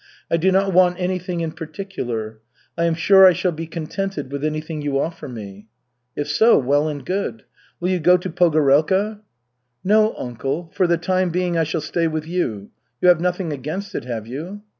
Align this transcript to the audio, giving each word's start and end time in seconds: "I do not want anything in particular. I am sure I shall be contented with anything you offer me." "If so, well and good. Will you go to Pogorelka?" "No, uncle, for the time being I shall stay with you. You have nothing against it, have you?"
"I 0.31 0.37
do 0.37 0.51
not 0.51 0.73
want 0.73 0.99
anything 0.99 1.41
in 1.41 1.51
particular. 1.51 2.39
I 2.75 2.85
am 2.85 2.95
sure 2.95 3.27
I 3.27 3.33
shall 3.33 3.51
be 3.51 3.67
contented 3.67 4.31
with 4.31 4.43
anything 4.43 4.81
you 4.81 4.97
offer 4.99 5.29
me." 5.29 5.67
"If 6.15 6.27
so, 6.27 6.57
well 6.57 6.87
and 6.87 7.05
good. 7.05 7.43
Will 7.79 7.89
you 7.89 7.99
go 7.99 8.17
to 8.17 8.29
Pogorelka?" 8.31 9.19
"No, 9.83 10.15
uncle, 10.17 10.71
for 10.73 10.87
the 10.87 10.97
time 10.97 11.29
being 11.29 11.55
I 11.55 11.65
shall 11.65 11.81
stay 11.81 12.07
with 12.07 12.25
you. 12.25 12.71
You 12.99 13.09
have 13.09 13.21
nothing 13.21 13.53
against 13.53 13.93
it, 13.93 14.05
have 14.05 14.25
you?" 14.25 14.63